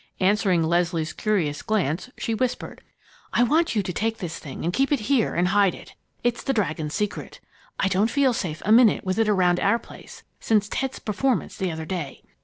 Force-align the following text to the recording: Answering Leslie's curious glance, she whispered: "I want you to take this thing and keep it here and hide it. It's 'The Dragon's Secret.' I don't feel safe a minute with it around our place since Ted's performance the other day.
Answering 0.19 0.63
Leslie's 0.63 1.13
curious 1.13 1.61
glance, 1.61 2.09
she 2.17 2.33
whispered: 2.33 2.81
"I 3.33 3.43
want 3.43 3.75
you 3.75 3.83
to 3.83 3.93
take 3.93 4.17
this 4.17 4.39
thing 4.39 4.63
and 4.63 4.73
keep 4.73 4.91
it 4.91 5.01
here 5.01 5.35
and 5.35 5.49
hide 5.49 5.75
it. 5.75 5.93
It's 6.23 6.41
'The 6.41 6.53
Dragon's 6.55 6.95
Secret.' 6.95 7.39
I 7.79 7.87
don't 7.87 8.09
feel 8.09 8.33
safe 8.33 8.63
a 8.65 8.71
minute 8.71 9.05
with 9.05 9.19
it 9.19 9.29
around 9.29 9.59
our 9.59 9.77
place 9.77 10.23
since 10.39 10.67
Ted's 10.67 10.97
performance 10.97 11.55
the 11.55 11.71
other 11.71 11.85
day. 11.85 12.23